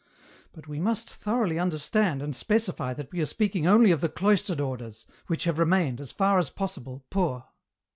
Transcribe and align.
But 0.51 0.67
we 0.67 0.79
must 0.79 1.13
thoroughly 1.13 1.59
understand 1.59 2.23
and 2.23 2.35
specify 2.35 2.95
that 2.95 3.11
we 3.11 3.21
are 3.21 3.25
speaking 3.27 3.67
only 3.67 3.91
of 3.91 4.01
the 4.01 4.09
cloistered 4.09 4.59
orders, 4.59 5.05
which 5.27 5.43
have 5.43 5.59
remained, 5.59 6.01
as 6.01 6.11
far 6.11 6.39
as 6.39 6.49
possible, 6.49 7.05
poor 7.11 7.45